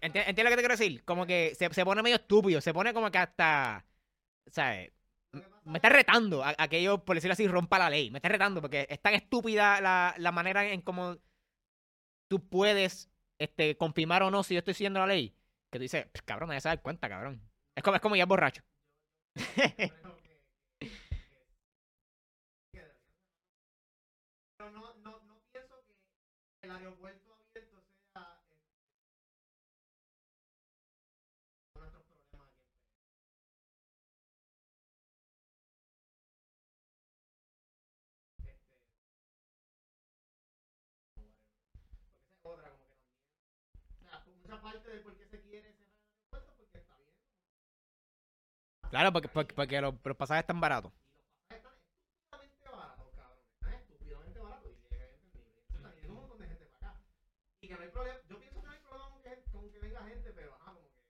[0.00, 1.04] Enti- ¿Entiendes lo que te quiero decir?
[1.04, 3.84] Como que se, se pone medio estúpido, se pone como que hasta,
[4.46, 4.92] ¿sabes?
[5.64, 8.10] Me está retando a, a que yo, por decirlo así, rompa la ley.
[8.10, 11.16] Me está retando porque es tan estúpida la, la manera en cómo
[12.28, 15.34] tú puedes este, confirmar o no si yo estoy siguiendo la ley.
[15.70, 17.40] Que tú dices, "Pss, cabrón, me se dar cuenta, cabrón.
[17.74, 18.62] Es como, es como ya borracho.
[24.56, 25.96] Pero no, no, no pienso que
[26.62, 28.56] el aeropuerto abierto sea eh,
[31.74, 32.60] nuestros problemas aquí.
[38.44, 38.76] Este,
[41.22, 43.34] porque esa es otra, como que también.
[43.94, 46.96] O sea, por mucha parte de por qué se quiere cerrar el aeropuerto, porque está
[46.98, 47.14] bien.
[48.90, 50.92] Claro, porque, porque, porque los, los pasajes están baratos.
[57.62, 58.18] Y que no hay problema.
[58.28, 59.10] Yo pienso que no hay problema
[59.52, 61.00] con que, venga gente, pero ajá, como que.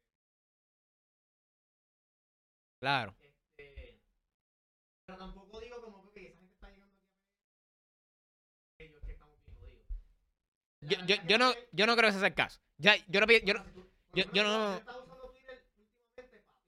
[2.81, 3.14] Claro.
[3.21, 4.01] Este,
[5.07, 6.95] pero tampoco digo como que esa gente está llegando
[8.75, 9.87] aquí a ellos que estamos bien jodidos.
[10.81, 12.61] Yo, yo, yo, no, yo no creo que ese sea el caso.
[12.79, 13.55] Ya, yo no, yo
[14.14, 16.59] yo- yo no- gente está usando Twitter últimamente para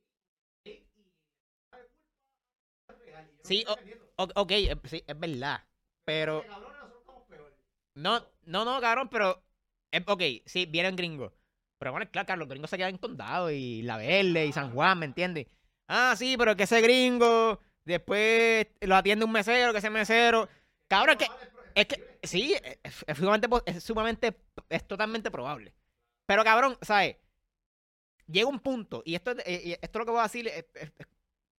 [0.65, 1.11] hate y
[1.71, 3.65] sabe culpa es real, y yo no Sí,
[4.17, 5.63] o- ok, eh, sí, es verdad.
[6.05, 6.45] Pero,
[7.95, 9.43] no, no, no, cabrón, pero,
[9.91, 11.33] es, ok, sí, vienen gringos.
[11.79, 14.99] Pero bueno, claro, los gringos se quedan en condado y La Verde y San Juan,
[15.01, 15.47] ¿me entiendes?
[15.89, 20.49] Ah, sí, pero que ese gringo, después lo atiende un mesero, que ese mesero.
[20.89, 21.35] Cabrón, es que,
[21.75, 24.37] es que, sí, es, es sumamente, es sumamente,
[24.69, 25.75] es totalmente probable.
[26.27, 27.17] Pero cabrón, ¿sabes?
[28.27, 30.47] Llega un punto, y esto, es- eh, y esto es lo que voy a decir,
[30.49, 31.07] es- es- es-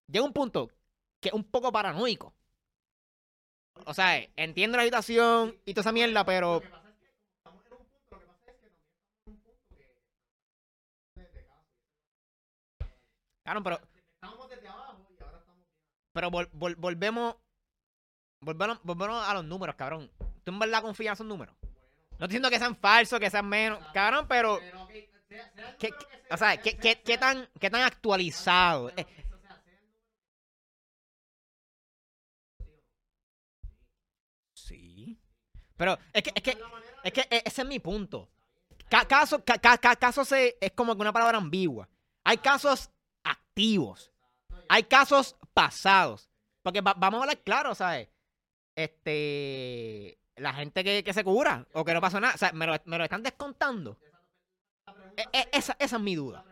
[0.07, 0.69] llega un punto
[1.23, 2.33] que es un poco paranoico.
[3.85, 6.73] O sea, entiendo la situación y toda esa mierda, pero que que
[7.37, 7.69] estamos que
[8.55, 9.87] que estamos que.
[13.43, 13.79] Claro, pero,
[14.15, 15.65] Estábamos desde abajo y ahora estamos
[16.13, 17.35] pero vol- vol- volvemos,
[18.41, 20.11] volvemos, volvemos a los números, cabrón.
[20.43, 21.55] ¿Tú en verdad confías en esos números?
[21.61, 25.71] No estoy diciendo que sean falsos, que sean menos, cabrón, pero, Pero, ok, sea, sea
[25.71, 28.89] el ¿qué, número qué- que sea, o sea, ¿qué, qué, tan, qué tan actualizado?
[28.91, 29.99] Eh, o sea, sea el número-
[34.53, 35.19] sí.
[35.83, 36.57] Pero es que, es que,
[37.03, 38.29] es que e- ese es mi punto.
[38.89, 39.77] Ca- caso, ca- ca-
[40.61, 41.89] es como que una palabra ambigua.
[42.23, 42.89] Hay casos
[43.21, 44.09] activos.
[44.69, 46.29] Hay casos pasados.
[46.61, 48.07] Porque va- vamos a hablar claro, ¿sabes?
[48.77, 50.17] Este.
[50.37, 52.35] La gente que, que se cura o que no pasó nada.
[52.35, 53.99] O sea, me lo, me lo están descontando.
[55.17, 56.45] E- e- esa, esa es mi duda.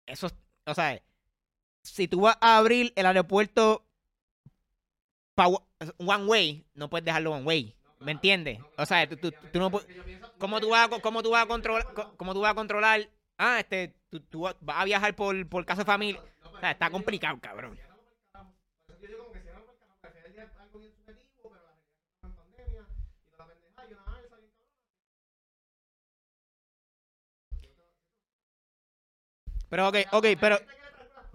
[0.07, 0.35] eso, es-
[0.67, 1.01] o sea,
[1.83, 3.87] si tú vas a abrir el aeropuerto
[5.99, 8.59] one way, no puedes dejarlo one way, ¿me entiendes?
[8.79, 9.89] O sea, tú, tú- tú no puedes,
[10.39, 13.61] ¿cómo tú vas cómo tú vas a controlar, co- cómo tú vas a controlar, ah,
[13.61, 17.39] este, tú, tú vas a viajar por, por casa de familia, o sea, está complicado,
[17.41, 17.79] cabrón.
[18.89, 20.79] Yo digo como que cierran por el carajo, que al final del día es algo
[20.79, 22.87] bien subjetivo, pero la realidad es que estamos en pandemia
[23.27, 24.75] y toda la pendejada y una alza bien cabrona.
[29.75, 30.57] Pero ok, ok, pero,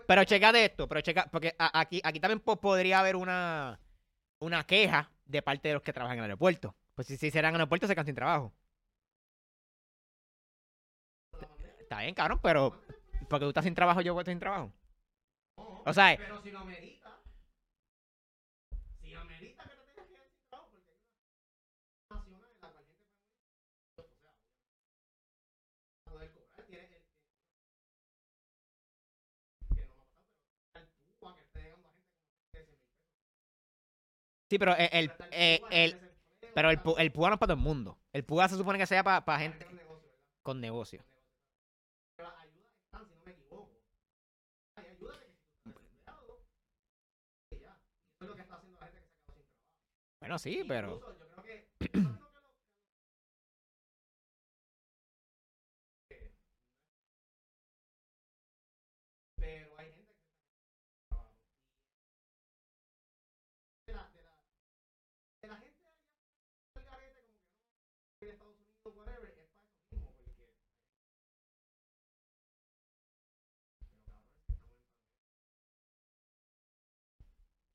[0.08, 3.78] pero checate esto, pero checa, porque aquí, aquí también po- podría haber una,
[4.39, 6.73] una queja de parte de los que trabajan en el aeropuerto.
[6.95, 8.54] Pues si, si hicieran en el aeropuerto se quedan sin trabajo.
[11.82, 12.80] Está bien, cabrón, pero
[13.28, 14.71] porque tú estás sin trabajo, yo voy a estar sin trabajo.
[15.86, 17.19] O sea, Pero si lo amerita,
[19.02, 22.71] si amerita que te tengas que ir sin trabajo, porque hay una nacional en la
[22.71, 23.99] cual gente puede morir, o sea,
[26.06, 26.99] a poder cobrar, tiene el que
[29.86, 30.32] no va a pasar,
[30.71, 30.88] pero el
[31.19, 32.80] Cuba que esté llegando a gente con 13 mil pesos.
[34.49, 36.09] Sí, pero el, el, Está eh, el- el
[36.53, 37.97] pero el, el PUA no es para todo el mundo.
[38.12, 39.65] El PUA se supone que sea para para gente
[40.43, 41.03] con negocio.
[50.19, 50.69] Pero las ayudas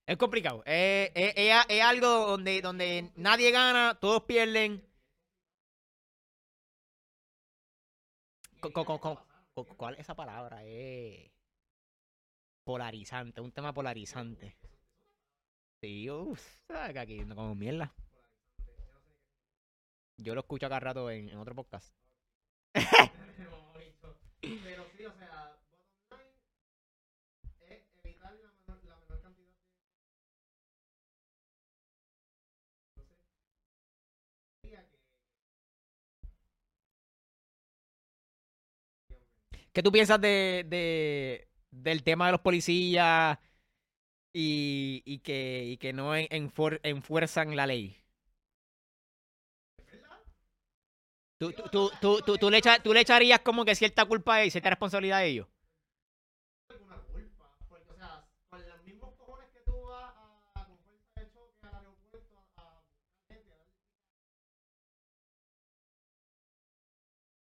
[0.06, 0.62] Es complicado.
[0.66, 4.82] Es, es- es- es algo donde, donde nadie gana, todos pierden.
[8.60, 10.62] Co- co- co- co- co- ¿Cuál es esa palabra?
[10.64, 11.30] Es
[12.64, 14.56] polarizante, un tema polarizante.
[15.80, 17.92] Sí, uff, aquí no como mierda.
[20.16, 21.94] Yo lo escucho acá rato en, en otro podcast.
[24.40, 25.43] Pero sí, o sea,
[39.74, 43.38] ¿Qué tú piensas de, de- del tema de los policías
[44.32, 47.98] y, que, no en- enfuer- enfuerzan la ley?
[51.38, 55.18] ¿Tú, tú, tú, tú, le tú le echarías como que cierta culpa y cierta responsabilidad
[55.18, 55.46] a ellos?
[56.68, 57.56] alguna culpa.
[57.68, 61.54] Porque, o sea, con los mismos cojones que tú vas a, con fuerza de choque
[61.66, 62.84] al aeropuerto a, a buscar
[63.28, 63.56] gente, a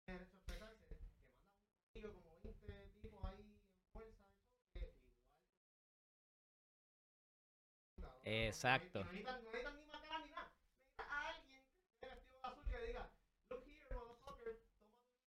[0.07, 4.23] darle derecho a expresarse, que manda un tío como 20 tipos ahí en fuerza
[4.73, 4.93] de choque,
[7.97, 8.14] igual.
[8.25, 8.99] Exacto.
[8.99, 10.51] No necesitan, no necesitan ni matar ni nada.
[10.97, 11.61] Necesitan a alguien
[11.99, 13.09] que vestido azul que le diga,
[13.49, 14.59] look here, motherfucker,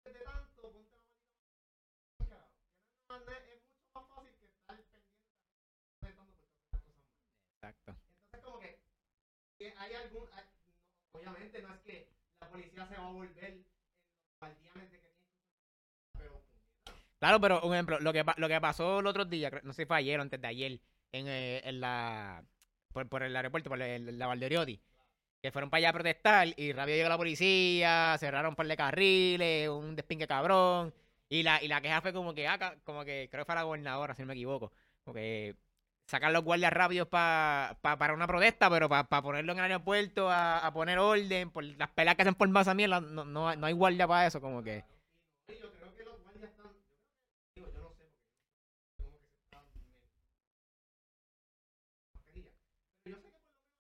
[0.03, 0.97] toma de tanto, ponte
[2.31, 2.49] la
[3.09, 4.99] no es mucho más fácil que estar pendiente
[6.03, 7.05] de estar por todas estas cosas.
[7.55, 7.97] Exacto.
[8.33, 8.79] Entonces, como que
[9.59, 10.29] que hay algún.
[10.33, 10.45] hay-
[11.15, 12.09] no, obviamente, no es que
[12.41, 15.13] la policía se va a volver en los guardianes de que.
[16.19, 16.43] Pero.
[17.19, 19.87] Claro, pero un ejemplo, lo que, lo que pasó el otro día, no sé si
[19.87, 20.81] fue ayer o antes de ayer,
[21.13, 22.45] en, eh, en la
[22.97, 24.81] por, por el aeropuerto, por el- la Valderiotti,
[25.43, 28.77] que fueron para allá a protestar y rápido llegó la policía, cerraron un par de
[28.77, 30.95] carriles, un despingue cabrón,
[31.29, 33.63] y la, y la queja fue como que, ah, como que creo que fue la
[33.65, 34.73] gobernadora, si no me equivoco,
[35.05, 35.57] como que
[36.07, 40.31] sacar los guardias rápidos pa, pa- para una protesta, pero para ponerlo en el aeropuerto
[40.31, 43.67] a, a poner orden, por las peleas que hacen por masa mierda, no, no, no
[43.67, 44.85] hay guardia para eso, como que...
[45.49, 46.73] Y yo creo que los guardias están.
[47.57, 49.63] Digo, yo no sé, porque como que se están.
[52.15, 52.51] mascarilla.
[53.05, 53.71] Pero yo sé que por lo menos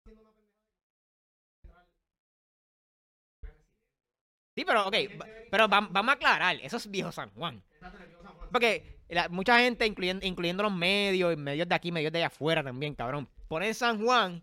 [0.00, 0.70] haciendo una pendejada
[1.12, 1.18] de
[1.68, 1.86] entrar.
[4.60, 4.94] Sí, pero ok,
[5.50, 7.62] pero vam- vamos a aclarar, eso es viejo San Juan.
[8.52, 12.94] Porque la- mucha gente, incluyendo, los medios, medios de aquí, medios de allá afuera también,
[12.94, 14.42] cabrón, ponen San Juan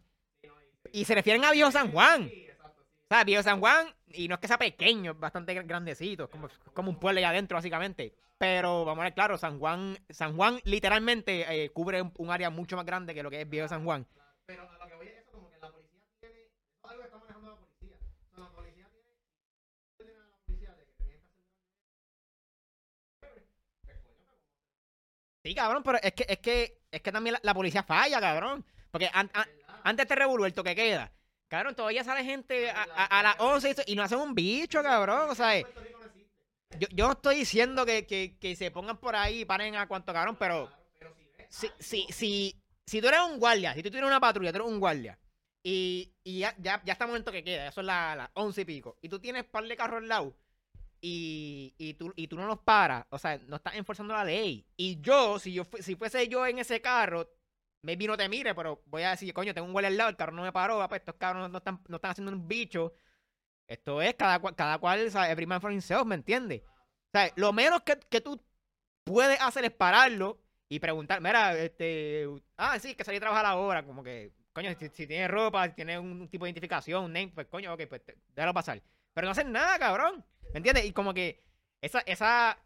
[0.92, 2.24] y se refieren a Viejo San Juan.
[2.24, 6.28] O sea, Viejo San Juan, y no es que sea pequeño, bastante gr- grandecito,
[6.74, 8.16] como, un pueblo allá adentro, básicamente.
[8.40, 12.76] Pero vamos a ver, claro, San Juan, San Juan literalmente eh, cubre un, área mucho
[12.76, 14.08] más grande que lo que es Viejo San Juan
[14.50, 14.54] a
[14.84, 16.40] lo que voy es eso, como que la policía tiene.
[16.40, 16.50] Eso
[16.86, 17.98] es algo que está manejando la policía.
[18.32, 19.12] O sea, la policía tiene.
[19.98, 21.44] tiene a la policía de que tenía que hacer.
[23.20, 23.44] Pues,
[24.02, 27.82] coño, pero- Sí, cabrón, pero es que, es que, es que también la, la policía
[27.84, 28.66] falla, cabrón.
[28.92, 29.32] Porque an-
[29.84, 31.12] antes de este revuelo, el toque queda.
[31.48, 35.30] Cabrón, todavía sale gente a, a- a las 11 y no hacen un bicho, cabrón.
[35.30, 35.96] O sea, existe.
[36.80, 39.88] yo, yo no estoy diciendo que, que, que se pongan por ahí y paren a
[39.88, 40.70] cuanto, cabrón, pero
[41.50, 44.58] si ves si, si, si, tú eres un guardia, si tú tienes una patrulla, tú
[44.58, 45.18] eres un guardia,
[45.64, 48.66] y, y ya, ya, ya estamos en toque queda, eso es las las 11 y
[48.66, 50.36] pico, y tú tienes par de carros al lado,
[51.02, 54.66] y, y, tú, y tú no los paras, o sea, no estás enforzando la ley.
[54.76, 57.30] Y yo, si yo si fuese yo en ese carro,
[57.82, 60.18] maybe no te mire, pero voy a decir, coño, tengo un guardia al lado, el
[60.18, 62.94] carro no me paró, pues estos carros no están, no están haciendo un bicho.
[63.68, 65.32] Esto es cada cada cual, ¿sabes?
[65.32, 66.62] Every man for himself, ¿me entiendes?
[66.64, 68.42] O sea, lo menos que, que tú
[69.04, 72.28] puedes hacer es pararlo y preguntar, mira, este,
[72.58, 75.76] ah, sí, que salí a trabajar ahora, como que, coño, si, si tienes ropa, si
[75.76, 78.02] tienes un tipo de identificación, un name, pues coño, ok, pues
[78.36, 78.82] déjalo pasar.
[79.18, 80.86] Pero no hacen nada, cabrón, ¿me entiendes?
[80.86, 81.44] Y como que
[81.82, 82.60] esa, esa,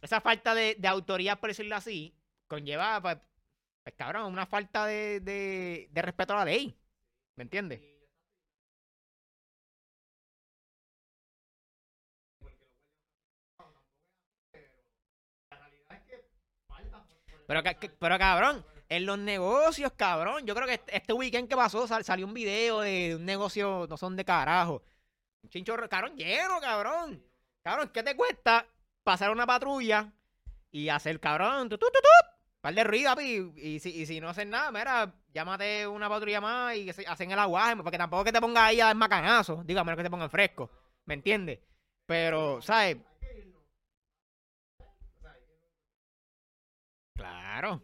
[0.00, 3.18] esa falta de, autoridad, por decirlo así, conlleva, pues,
[3.82, 6.78] pues, cabrón, una falta de, de, respeto a la ley,
[7.34, 7.80] ¿me entiendes?
[17.48, 17.62] Pero,
[17.98, 20.46] pero cabrón, en los negocios, cabrón.
[20.46, 23.96] Yo creo que este, weekend que pasó sal- salió un video de un negocio, no
[23.96, 24.84] son de carajo.
[25.42, 27.22] Un chinchorro, cabrón, lleno, cabrón.
[27.62, 28.66] Cabrón, ¿qué te cuesta
[29.02, 30.12] pasar una patrulla
[30.70, 31.78] y hacer, cabrón, tu,
[32.60, 33.52] par de ruido, papi?
[33.56, 37.38] Y si, y si no hacen nada, mira, llámate una patrulla más y hacen el
[37.38, 40.10] aguaje, porque tampoco que te pongas ahí a dar macanazo, digo, a menos que te
[40.10, 40.70] pongan fresco,
[41.04, 41.60] ¿me entiendes?
[42.06, 42.96] Pero, ¿sabes?
[47.14, 47.82] Claro.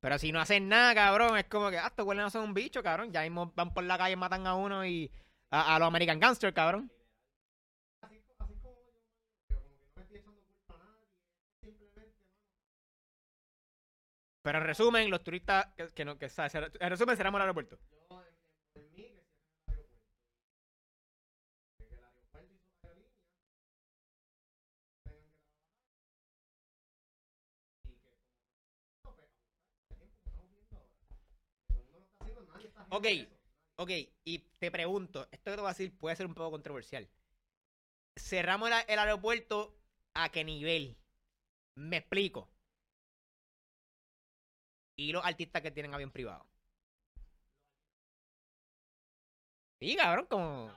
[0.00, 2.82] Pero si no hacen nada, cabrón, es como que, ah, estos no son un bicho,
[2.82, 3.12] cabrón.
[3.12, 5.10] Ya mismo van por la calle matan a uno y
[5.50, 6.90] a, a los American Gangsters, cabrón.
[14.42, 16.54] Pero en resumen, los turistas que, que no, que, ¿sabes?
[16.54, 17.78] en resumen, cerramos el aeropuerto.
[32.90, 33.35] Ok.
[33.76, 33.90] Ok,
[34.24, 37.08] y te pregunto, esto que te voy a decir puede ser un poco controversial.
[38.16, 39.74] Cerramos el, aeropuerto
[40.14, 40.96] a qué nivel?
[41.76, 42.48] Me explico.
[44.96, 46.46] Y los artistas que tienen avión privado.
[49.80, 50.70] Sí, cabrón, como.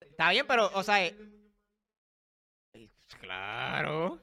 [0.00, 1.14] Está bien, pero, o sea, eh,
[3.20, 4.20] Claro.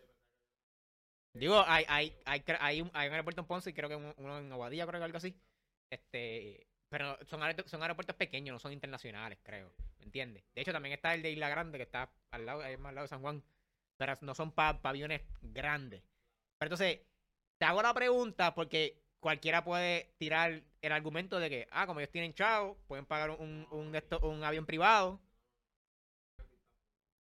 [1.33, 4.13] Digo, hay, hay, hay, hay, un, hay un aeropuerto en Ponce y creo que un-
[4.17, 5.35] uno en Aguadilla, creo que algo así.
[5.89, 9.73] Este, pero son, aeropuertos- son aeropuertos pequeños, no son internacionales, creo.
[9.99, 10.43] ¿Me entiendes?
[10.55, 12.95] De hecho, también está el de Isla Grande, que está al lado, ahí más al
[12.95, 13.43] lado de San Juan.
[13.97, 16.03] Pero no son pa, aviones grandes.
[16.59, 17.01] Pero entonces,
[17.57, 22.11] te hago la pregunta porque cualquiera puede tirar el argumento de que, ah, como ellos
[22.11, 25.19] tienen chavo, pueden pagar un, un, estos- un avión privado.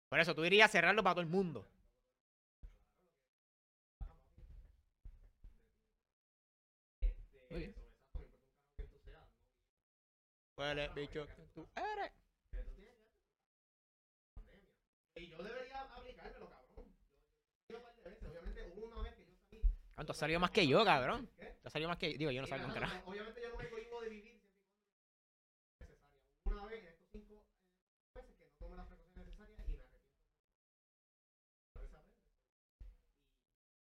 [0.08, 1.66] Por eso, tú dirías cerrarlo para todo el mundo.
[10.62, 12.12] Huele, bicho, que tú eres.
[15.16, 16.86] Y yo debería aplicármelo, cabrón.
[17.68, 19.60] Yo un par de veces, obviamente hubo una vez que yo salí.
[19.96, 21.28] ¿Cuánto has salido más que yo, cabrón?
[21.36, 21.46] ¿Qué?
[21.46, 22.68] Tú has salido más que Digo, yo no salgo
[23.06, 26.20] Obviamente yo no me cohibo de vivir siempre y cuando sea necesario.
[26.44, 29.74] Una vez en estos cinco eh, meses que no tomé las precauciones necesarias y me
[29.74, 29.98] arrepiento.
[31.72, 32.22] Pero se aprende.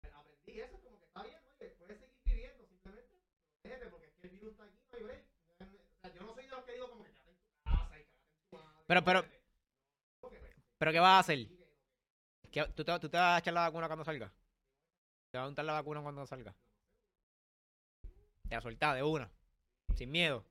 [0.01, 3.19] Y aprendí eso, como que está bien, oye, puedes seguir viviendo, simplemente
[3.61, 5.31] protégete porque es que el virus está aquí, no hay break.
[5.61, 7.99] O sea, yo no soy de los que digo como que quédate en tu casa
[7.99, 8.80] y quédate en tu madre.
[8.91, 9.25] Pero- pero-
[10.77, 11.47] ¿Pero qué vas a hacer?
[12.51, 14.33] ¿Qué- ¿Tú, te, ¿Tú te vas a echar la vacuna cuando salga?
[15.31, 16.53] ¿Te vas a untar la vacuna cuando salga?
[18.49, 19.31] Te la soltás de una.
[19.95, 20.43] Sin miedo.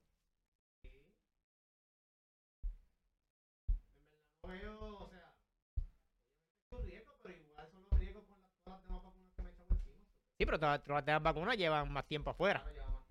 [10.37, 12.63] Sí, pero todas todas las vacunas llevan más tiempo afuera.
[12.63, 13.05] Más tiempo.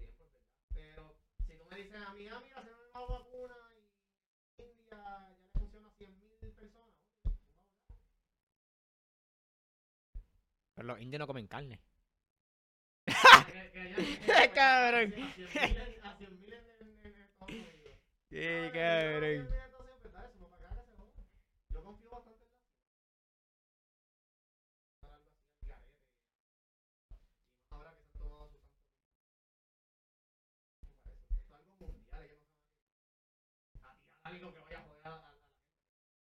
[0.75, 1.15] Pero
[1.47, 3.30] si tú me dices a mí, ah, mira, se me vacuna
[10.81, 11.79] Pero los indios no comen carne.
[14.55, 15.13] Cabrón.
[15.13, 17.99] a 100.000 a 100.000 en- en- en Estados Unidos.
[18.31, 19.49] Qué Ah, cabrón.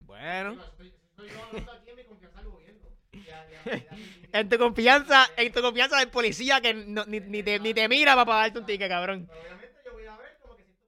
[0.01, 0.55] Bueno.
[0.55, 2.89] Yo aquí en mi confianza al gobierno.
[4.33, 7.89] En tu confianza, en tu confianza del policía que no- ni, ni te, ni te
[7.89, 9.27] mira para darte un ticket, cabrón.
[9.29, 10.85] Pero obviamente yo voy a ver como que si esto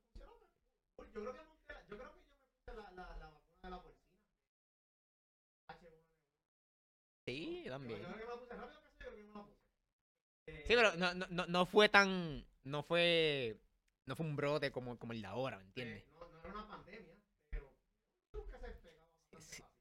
[0.97, 1.13] funciona.
[1.15, 3.63] Yo creo que monté la- yo creo que yo me puse la, la, la vacuna
[3.63, 4.03] de la porcina.
[5.69, 6.03] H1N1.
[7.27, 8.03] Sí, también.
[10.47, 12.45] Sí, pero no, no, no, no fue tan.
[12.65, 13.57] No fue.
[14.07, 16.05] No fue un brote como, como el de ahora, ¿me entiendes?
[16.13, 17.15] no, no era una pandemia,
[17.51, 17.73] pero
[18.33, 19.63] nunca se pegaba bastante Sí.
[19.63, 19.77] fácil.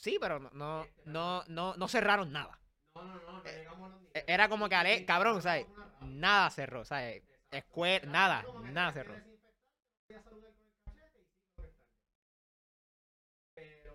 [0.00, 2.58] Sí, pero no, no, no, no, no cerraron nada.
[2.94, 4.18] No, no, no, no llegamos a.
[4.26, 5.66] Era como que, ale, cabrón, ¿sabes?
[6.00, 7.22] Nada cerró, ¿sabes?
[7.50, 9.14] Escuela, nada, nada cerró.
[13.54, 13.94] Pero.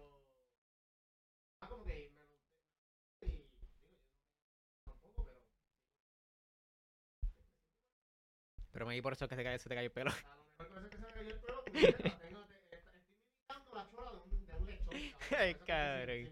[8.85, 10.11] Me di por eso que se, cayó- se te cayó el pelo.
[10.11, 12.41] A lo mejor con eso que se me cayó el pelo, porque la tengo.
[12.45, 14.85] te- te- Estoy imitando la chola de un, de un lechón.
[14.87, 15.14] cabrón.
[15.37, 16.29] Ay, cabrón.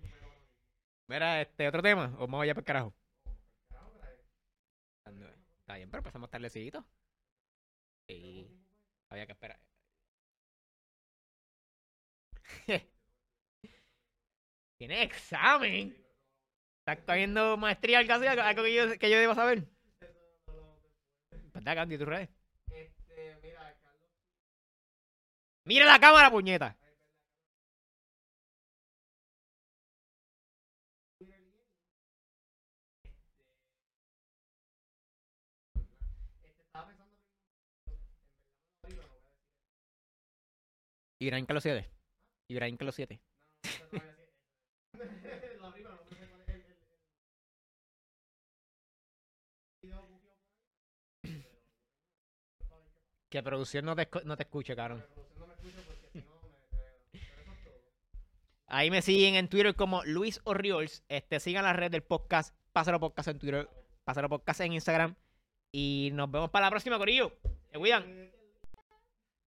[1.07, 2.13] Mira, este, otro tema.
[2.17, 2.93] O vamos allá para el carajo.
[5.61, 6.85] Está bien, pero empezamos tardecito.
[8.07, 8.47] Sí,
[9.09, 9.59] había que esperar.
[14.77, 15.95] Tiene examen.
[16.79, 19.65] Estás cogiendo maestría al caso, algo que yo, que yo debo saber.
[21.53, 22.29] ¿Verdad, Candy, tus redes?
[22.69, 24.09] Este, mira, Carlos.
[25.63, 26.77] Mira la cámara, puñeta.
[41.23, 41.89] Ibrahim Carlos 7.
[42.49, 43.21] Ibrahim Carlos 7.
[49.83, 51.33] No, no, no.
[53.29, 55.03] Que producción no te, no te escuche, cabrón.
[58.67, 61.03] Ahí me siguen en Twitter como Luis Orriols.
[61.07, 62.55] Este, sigan la red del podcast.
[62.73, 63.69] Pásalo podcast en Twitter.
[64.03, 65.15] Pásalo podcast en Instagram.
[65.71, 67.33] Y nos vemos para la próxima, Corillo.
[67.71, 68.32] Se cuidan.